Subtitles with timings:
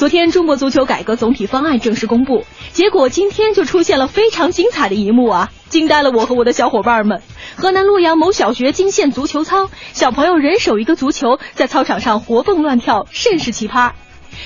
[0.00, 7.20] 昨天中国足球改革总体方案正式公布，结果今天就出现了非常精彩的一幕啊，惊呆了我和我的小伙伴们。
[7.56, 13.90] 河南洛阳某小学惊现足球操，小朋友人手一个足球，在操场上活蹦乱跳，甚是奇葩。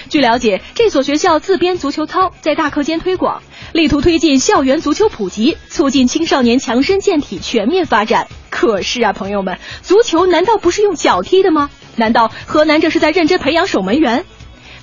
[0.09, 3.41] 据了解，这所学校自编足球操，在大课间推广，
[3.73, 8.27] 力图推进校园足球普及，促进青少年强身健体全面发展。
[8.51, 11.71] 可是啊，朋友们，足球难道不是用脚踢的吗？
[11.95, 14.25] 难道河南这是在认真培养守门员？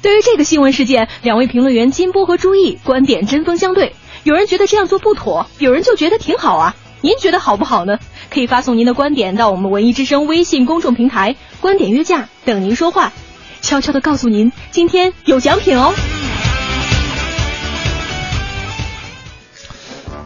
[0.02, 3.94] 对于这个新闻事件，两位评论员金波和朱毅观点针锋相对。
[4.24, 6.76] 有人觉得这样做不妥，有人就觉得挺好啊。
[7.02, 8.00] 您觉得好不好呢？
[8.30, 13.12] 可以发送您的观点到我们文艺之声微信公众平台“观点约架”，等您说话。
[13.62, 15.94] 悄悄的告诉您，今天有奖品哦。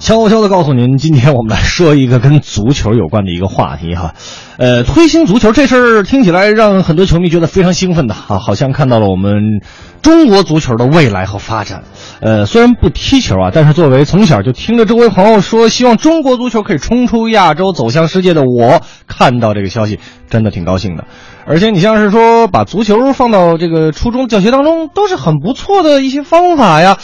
[0.06, 4.14] 悄悄的告诉您，今天我们来说一个跟足球有关的一个话题哈，
[4.59, 9.62] 呃，推行足球这事儿听起来让很多球迷觉得非常兴奋的哈，好像看到了我们
[10.03, 11.86] 中国足球的未来和发展。
[12.22, 21.06] 呃，虽然不踢球啊，但是作为从小就听着周围朋友说希望中国足球可以冲出亚洲走向世界的我，看到这个消息真的挺高兴的。
[21.47, 27.00] 而且你像是说把足球放到这个初中教学当中，都是很不错的一些方法呀。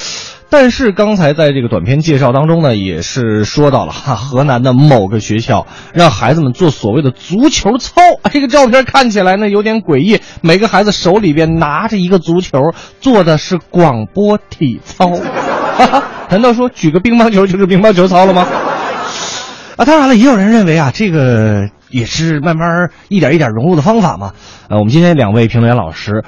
[0.51, 8.01] 但是刚才在这个短片介绍当中呢，也是说到了哈，河南的某个学校让孩子们做所谓的足球操，
[8.33, 12.59] 这个照片看起来呢有点诡异，每个孩子手里边拿着一个足球，
[12.99, 15.07] 做的是广播体操，
[15.77, 18.45] 哈哈，难道说举个乒乓球就是乒乓球操了吗？
[19.77, 24.33] 啊，当然了，也有人认为啊，这个也是慢慢一点一点融入的方法嘛。
[24.67, 26.25] 呃，我们今天两位评论员老师。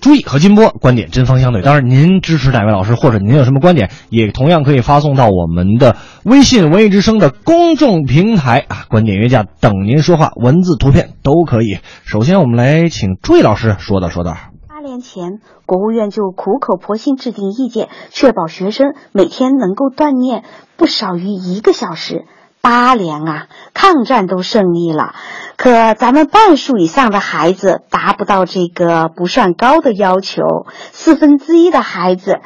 [0.00, 11.78] 朱毅和金波观点针锋相对，当然您支持哪位老师，或者您有什么观点，也同样可以发送到我们的微信“文艺之声”的公众平台啊，观点约架等您说话，文字、图片都可以。
[12.04, 14.36] 首先，我们来请朱毅老师说道说道。
[14.68, 20.44] 八年前，国务院就苦口婆心制定意见，确保学生每天能够锻炼
[20.76, 22.24] 不少于一个小时。
[22.60, 25.14] 八年啊，抗战都胜利了，
[25.56, 32.40] 可咱们半数以上的孩子达不到这个不算高的要求，四分之一的孩子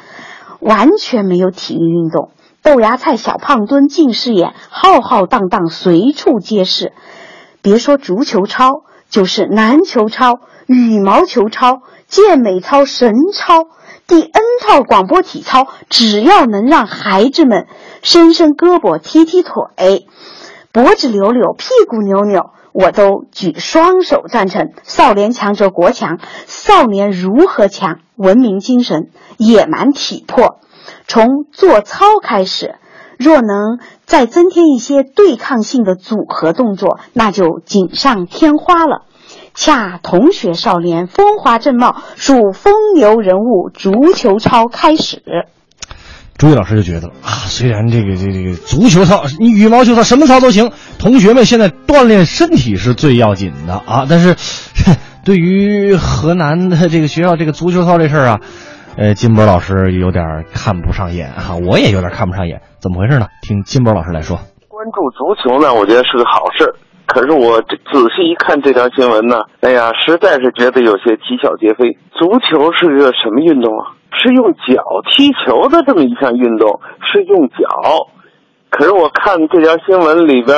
[0.61, 2.31] 完全没有体育运动，
[2.63, 6.93] 豆芽菜、小胖墩、近视眼，浩浩荡荡随处皆是。
[7.63, 13.67] 别说足球操，就是篮球操、羽毛球操、健美操、神操。
[14.07, 17.67] 第 N 套广播体操，只要能让孩子们
[18.03, 20.07] 伸伸胳膊、踢踢腿、
[20.73, 24.73] 脖子扭扭、屁股扭扭，我都举双手赞成。
[24.83, 28.01] 少年强则国强，少年如何强？
[28.17, 30.61] 文明精神、野蛮体魄，
[31.09, 32.77] 从做操开始。
[33.19, 39.03] 若能再增添一些对抗性的组合动作，那就锦上添花了。
[39.55, 43.71] 恰同学少年风华正茂，属风流人物。
[43.73, 45.23] 足球操开始。
[46.39, 54.07] 朱毅老师就觉得啊，虽然这个这个这个足球操、你羽毛球操什么操都行，同学们现在锻炼身体是最要紧的啊。
[54.09, 54.35] 但是，
[55.25, 58.41] 对于河南的这个学校这个足球操这事儿啊，
[58.97, 62.61] 呃，金波老师有点看不上眼哈、啊，我也有点看不上眼。
[62.81, 63.29] 怎么回事呢？
[63.43, 64.39] 听金波老师来说。
[64.69, 66.75] 关注足球呢，我觉得是个好事。
[67.07, 71.99] 可是我这仔细一看这条新闻呢，哎呀，实在是觉得有些啼笑皆非。
[72.13, 73.93] 足球是个什么运动啊？
[74.13, 78.09] 是用脚踢球的这么一项运动，是用脚。
[78.71, 80.57] 可是我看这条新闻里边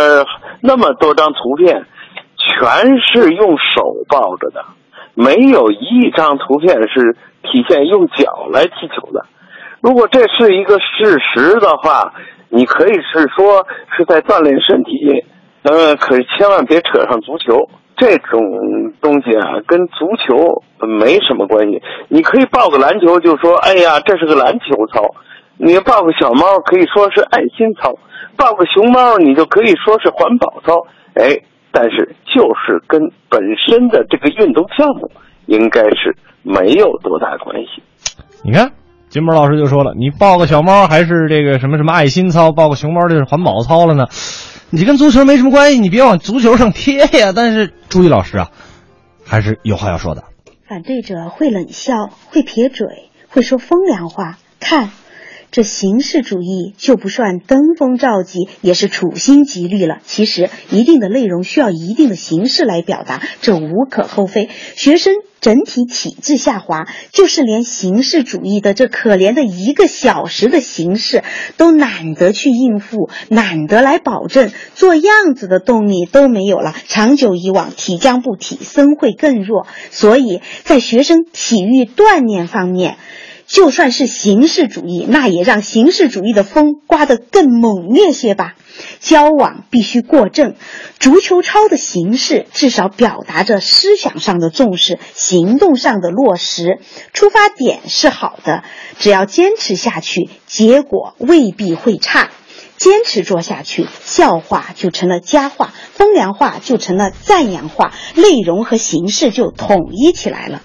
[0.61, 1.87] 那么多张图片，
[2.37, 4.65] 全是用手抱着的，
[5.15, 9.27] 没有一张图片是体现用脚来踢球的。
[9.81, 12.13] 如果这是一个事实的话，
[12.49, 13.67] 你可以是说
[13.97, 15.25] 是在锻炼身体。
[15.65, 17.57] 咱们，可千万别扯上足球
[17.97, 18.39] 这种
[19.01, 21.81] 东西啊，跟足球没什么关系。
[22.09, 25.01] 你可以抱个篮球，就说哎呀，这是个篮球操；
[25.57, 27.93] 你抱个小猫，可以说是爱心操；
[28.37, 30.85] 抱个熊猫，你就可以说是环保操。
[31.15, 31.41] 哎，
[31.73, 33.01] 但是就是跟
[33.31, 35.11] 本身的这个运动项目
[35.47, 37.83] 应该是没有多大关系。
[38.43, 38.71] 你看，
[39.09, 44.05] 金波老师就说了，你抱个小猫还是这个什么什么爱心操，抱个熊猫这是环保操了呢？
[44.71, 47.33] 你跟足球没什么关系，你别往足球上贴呀。
[47.35, 48.51] 但是朱毅老师啊，
[49.25, 50.25] 还是有话要说的。
[50.69, 52.87] 反对者会冷笑，会撇嘴，
[53.29, 54.91] 会说风凉话，看。
[55.55, 59.99] 这形式主义就不算登峰造极，也是处心积虑了。
[60.05, 64.49] 其实，一定的内容需要一定的形式来表达，这无可厚非。
[64.75, 71.23] 学生整体体质下滑，就是连形式主义的这可怜的一个小时的形式
[71.57, 76.75] 都懒得去应付，懒得来保证，做样子的动力都没有了。
[76.89, 79.69] 长久以往，体将不体，身会更弱。
[79.93, 82.97] 所以在学生体育锻炼方面。
[83.55, 88.55] 就算是形式主义，那也让形式主义的风刮得更猛烈些吧。
[88.99, 90.57] 交往必须过正，
[90.99, 96.81] 足球操的形式至少表达着思想上的重视，行动上的落实。
[97.13, 98.65] 出发点是好的，
[98.99, 102.31] 只要坚持下去，结果未必会差。
[102.77, 110.61] 坚持做下去，笑话就成了佳话，风凉话就成了赞扬话，内容和形式就统一起来了。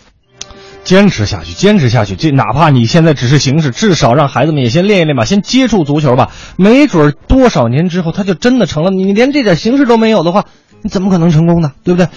[0.89, 2.15] 坚持下去，坚持下去。
[2.15, 6.30] 这哪怕你现在只是形式，至少让孩子们也先练一练吧，先接触足球吧。
[6.57, 8.89] 没准多少年之后，他就真的成了。
[8.89, 10.45] 你连这点形式都没有的话，
[10.81, 11.74] 你怎么可能成功呢？
[11.86, 12.07] 对不对？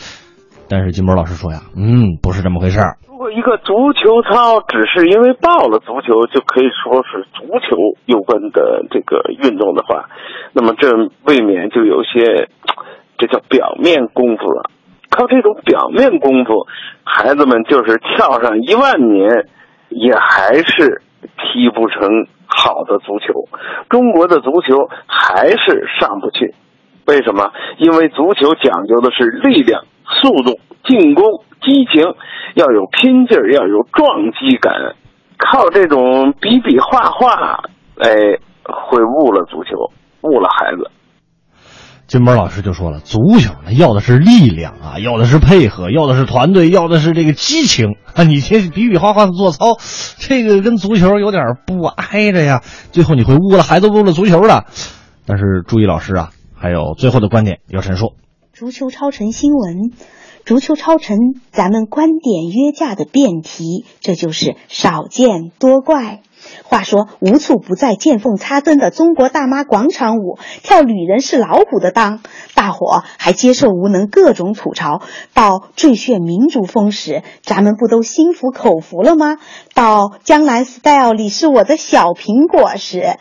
[0.70, 2.96] 但是金波老师说呀，嗯，不是这么回事儿。
[3.06, 7.76] 如果一个足球操只是因为报了足球就可以说是足球
[8.06, 10.08] 有关的这个运动的话，
[10.54, 10.88] 那么这
[11.28, 12.48] 未免就有些，
[13.18, 14.71] 这叫表面功夫了。
[15.12, 16.66] 靠这种表面功夫，
[17.04, 19.46] 孩子们就是跳上一万年，
[19.90, 21.02] 也还是
[21.36, 23.44] 踢不成好的足球。
[23.90, 26.54] 中国的足球还是上不去，
[27.06, 27.52] 为什么？
[27.76, 31.24] 因为足球讲究的是力量、速度、进攻、
[31.60, 32.14] 激情，
[32.54, 34.94] 要有拼劲儿，要有撞击感。
[35.36, 37.64] 靠这种比比划划，
[37.98, 39.90] 哎，会误了足球，
[40.22, 40.90] 误了孩子。
[42.12, 48.22] 金波老师就说了，足球呢要的是力量啊，要的是配合，要的是团队，要的是这个激情啊！
[48.22, 49.78] 你这比比划划的做操，
[50.18, 52.60] 这个跟足球有点不挨着呀，
[52.90, 54.66] 最后你会误了孩子，误了足球的。
[55.24, 58.12] 但是注意，老师啊，还有最后的观点要陈述：
[58.52, 59.90] 足球超成新闻，
[60.44, 61.16] 足球超成
[61.50, 66.20] 咱们观点约架的辩题，这就是少见多怪。
[66.64, 72.20] 话说无处不在见缝插针的中国大妈广场舞，跳女人是老虎的当，
[72.54, 75.02] 大伙还接受无能各种吐槽。
[75.34, 79.38] 到最炫民族风时，咱们不都心服口服了吗？
[79.74, 83.18] 到江南 style 里是我的小苹果时。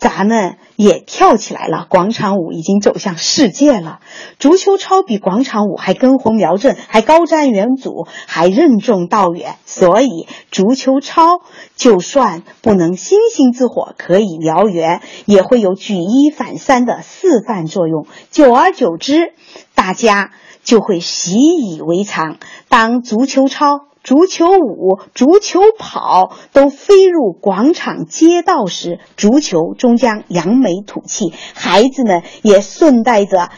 [0.00, 4.00] 咱们也跳起来了，广场舞已经走向世界了。
[4.38, 9.56] 足球操比广场舞还根红苗正，还高瞻远瞩，还任重道远。
[9.66, 11.42] 所以足球操
[11.76, 18.06] 就算不能星星之火可以燎原，也会有举一反三的示范作用。
[18.30, 19.34] 久而久之，
[19.74, 22.38] 大家就会习以为常。
[22.68, 23.86] 当足球操。
[24.02, 33.50] 足球舞、足球跑都飞入广场街道时，足球终将扬眉吐气，孩子们也顺带着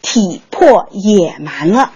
[0.00, 1.90] 体魄野蛮了。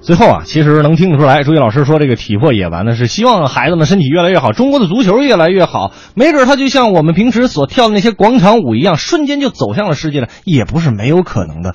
[0.00, 5.92] 最后啊，其实能听得出来，朱毅老师说这个体魄野蛮呢，是希望孩子们身体越来越好，中国的足球越来越好。
[6.14, 11.74] 没准他就像我们平时所跳的那些广场舞一样，瞬间就走向了世界了，也不是没有可能的。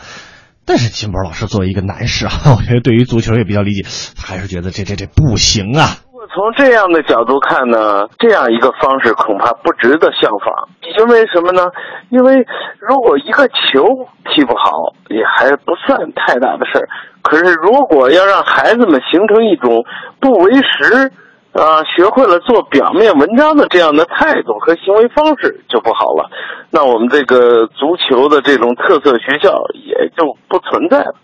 [0.67, 3.87] 但是金波老师作为一个男士啊， 我觉得对于足球也比较理解，
[4.19, 6.03] 还是觉得这这这不行啊。
[6.11, 10.67] 如果从这样的角度看呢，这样一个方式恐怕不值得效仿。
[10.99, 11.71] 因为什么呢？
[12.09, 12.45] 因为
[12.79, 13.85] 如果一个球
[14.27, 16.87] 踢不好，也还不算太大的事儿。
[17.23, 19.85] 可是如果要让孩子们形成一种
[20.19, 21.11] 不为实。
[21.57, 26.29] 啊，学会了做表面文章的这样的态度和行为方式就不好了，
[26.69, 31.15] 那我们这个足球的这种特色学校也就不存在了。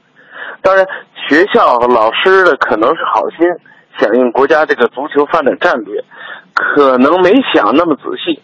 [0.63, 0.83] 当然，
[1.29, 3.45] 学校和老师的可能是好心，
[3.99, 6.03] 响应国家这个足球发展战略，
[6.55, 8.41] 可能没想那么仔细。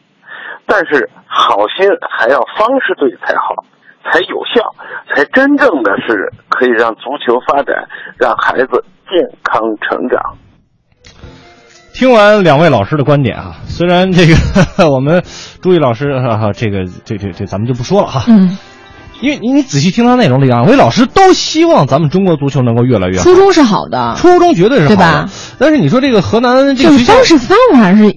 [0.67, 3.55] 但是好心还要方式对才好，
[4.03, 4.75] 才有效，
[5.08, 7.88] 才真正的是可以让足球发展，
[8.19, 10.22] 让孩子健康成长。
[11.93, 14.36] 听完两位老师的观点啊，虽然这个
[14.89, 15.24] 我们
[15.62, 18.24] 朱毅老师啊，这个这这这咱们就不说了哈。
[18.27, 18.58] 嗯。
[19.22, 23.24] 因为你你仔细听他内容里，两位老师都希望咱们中国足球能够越来越好。
[23.24, 25.30] 初衷是好的，初衷绝对是好的，对吧？
[25.58, 28.16] 但是你说这个河南这个方式方法是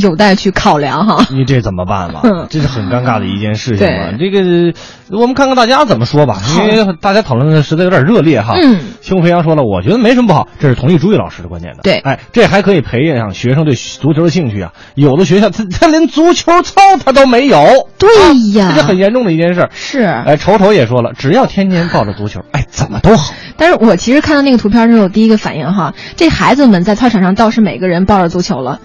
[0.00, 1.26] 有待去考量哈。
[1.30, 2.22] 你这怎么办吧？
[2.50, 4.12] 这是很尴尬的一件事情嘛。
[4.18, 4.74] 这个
[5.10, 8.54] 我们看看大家怎么说吧，因为大家讨论的实在有点热烈哈。
[8.60, 8.80] 嗯。
[9.00, 11.80] 清风飞扬说了，我觉得没什么不好，这是同意朱毅老师的观点的。
[11.82, 14.72] 对，哎，这还可以培养学生对足球的兴趣啊。
[14.94, 17.88] 有的学校他他连足球操他都没有。
[17.98, 18.08] 对
[18.52, 19.68] 呀，这是很严重的一件事。
[19.72, 20.00] 是。
[20.00, 21.12] 哎，丑丑也说了。
[21.12, 23.32] 只要天天抱着足球，哎，怎么都好。
[23.56, 28.80] 但是我其实看到那个图片之后，第一个反应哈，这孩子们在操场上倒是每个人抱着足球了，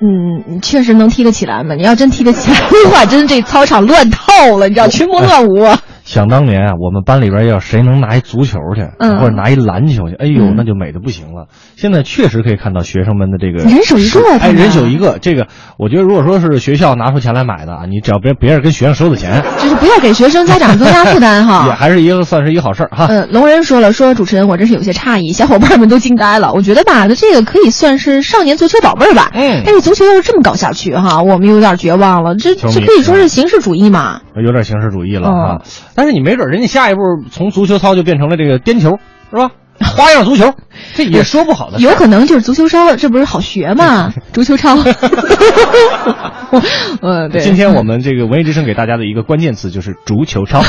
[0.00, 1.74] 嗯，确实能踢得起来吗？
[1.74, 5.66] 你要真踢得起来的话， 真的这操场乱套了，你知道，群魔乱舞。
[6.04, 11.46] 想当年啊，我们班里边要谁能拿一足球去，嗯或者拿一篮球去，哎呦，嗯那就美的不行了。
[11.76, 15.18] 现在确实可以看到学生们的这个人手一个哎，人手一个。
[15.20, 15.46] 这个
[15.78, 21.72] 我觉得，如果说是学校拿出钱来买的啊，你只要别别人跟学生收的钱，就是不要给学生家长增加负担哈 也。
[21.72, 23.06] 还是一个算是一个好事儿哈。
[23.08, 26.52] 嗯，龙人说了，说主持人我真是有些诧异，小伙伴们都惊呆了。
[26.52, 29.30] 我觉得吧，这个可以算是少年足球宝贝儿吧。
[29.34, 32.34] 嗯但是足球要是这么搞下去哈，我们有点绝望了。
[32.36, 34.20] 这这可以说是形式主义嘛？
[34.34, 35.62] 有点形式主义了嗯啊。
[35.94, 38.98] 但是你没准人家下一步从足球操就变成了这个颠球，
[39.30, 39.50] 是吧？
[39.96, 40.54] 花样足球，
[40.94, 41.78] 这也说不好的。
[41.78, 44.12] 有可能就是足球超，这不是好学吗？
[44.32, 44.76] 足球超。
[47.02, 47.40] 嗯，对。
[47.40, 50.62] 今天我们这个文艺之声给大家的一个关键词就是足球超，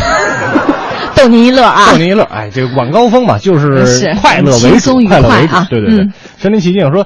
[1.15, 1.97] 逗您一乐啊逗！
[1.97, 2.23] 您一乐。
[2.23, 5.67] 哎，这个晚高峰嘛，就是是快乐为主，快乐为主啊。
[5.69, 7.05] 对对对嗯，身临其境说，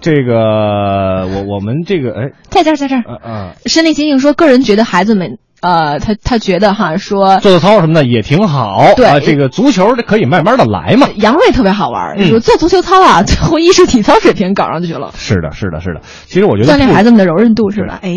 [0.00, 3.02] 这个我我们这个哎在这儿，在这儿。
[3.06, 8.92] 呃呃，身临其境说，个人觉得孩子们，呃，他他觉得哈，说做做操什么的也挺好。
[8.96, 11.08] 对啊，这个足球这可以慢慢的来嘛。
[11.16, 16.00] 杨瑞特别好玩儿，嗯说做足球操啊，最后艺术体操水平搞上去了，是的，是的，是的。
[16.26, 18.00] 其实我觉得锻炼孩子们的柔韧度是吧？
[18.02, 18.16] 哎，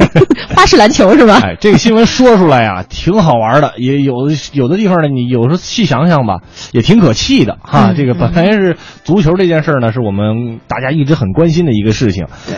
[0.56, 1.38] 花式篮球是吧？
[1.44, 4.14] 哎，这个新闻说出来呀、挺好玩的，也有
[4.52, 6.38] 有的地方呢，你有时候细想想吧，
[6.72, 7.90] 也挺可气的哈。
[7.90, 12.26] 嗯这个本来是足球这件事呢，是我们大家一直很关心的一个事情。
[12.46, 12.56] 对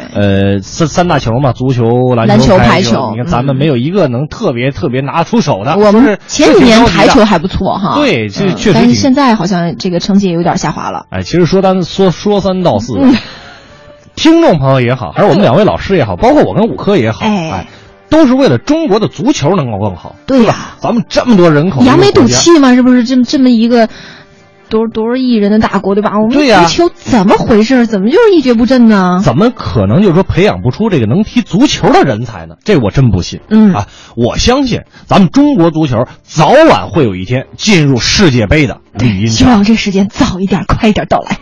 [0.55, 5.77] 呃，三三大球嘛，足球、篮篮球排排球你看咱们嗯没有一个能特别特别拿出手的。
[5.77, 11.07] 我们是前几年排球还不错哈，对这确实但是现在好像这个成绩也有点下滑了。
[11.11, 13.17] 哎，其实说单说说三道四，嗯
[14.15, 17.67] 听众朋友也好，还是我们两位老师也好，包括我跟五科也好，哎哎，
[18.11, 20.77] 都是为了中国的足球能够更好，对呀吧？
[20.81, 23.05] 咱们这么多人口，扬眉吐气嘛，是不是？
[23.05, 23.89] 这么这么一个
[24.69, 26.13] 多多少亿人的大国对吧？
[26.19, 27.87] 我们足球怎么回事？
[27.87, 29.21] 怎么就是一蹶不振呢？
[29.23, 32.55] 怎么可能就是说培养不出这个能踢足球的人才呢？
[32.65, 33.41] 这我真不信。
[33.51, 38.79] 嗯啊，我相信咱们中国足球早晚会有一天进入世界杯的。
[38.99, 41.39] 对，希望这时间早一点，快一点到来。